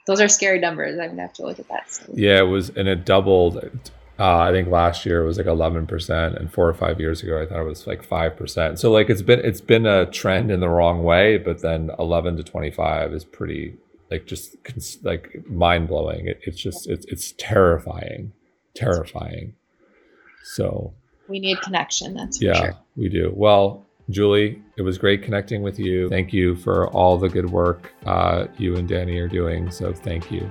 [0.08, 1.00] those are scary numbers.
[1.00, 2.00] I'm gonna have to look at that.
[2.14, 3.92] Yeah, it was, and it doubled.
[4.22, 7.42] Uh, I think last year it was like 11%, and four or five years ago
[7.42, 8.78] I thought it was like five percent.
[8.78, 12.38] So like it's been it's been a trend in the wrong way, but then 11
[12.38, 13.78] to 25 is pretty
[14.12, 14.56] like just
[15.04, 16.28] like mind blowing.
[16.28, 18.32] It, it's just it's it's terrifying,
[18.76, 19.56] terrifying.
[20.44, 20.94] So
[21.28, 22.14] we need connection.
[22.14, 22.78] That's yeah, sure.
[22.96, 23.34] we do.
[23.36, 26.10] Well, Julie, it was great connecting with you.
[26.10, 29.72] Thank you for all the good work uh, you and Danny are doing.
[29.72, 30.48] So thank you.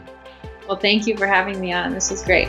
[0.66, 1.94] Well, thank you for having me on.
[1.94, 2.48] This was great.